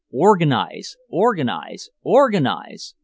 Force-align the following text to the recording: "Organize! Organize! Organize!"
"Organize! 0.13 0.95
Organize! 1.11 1.89
Organize!" 2.03 2.95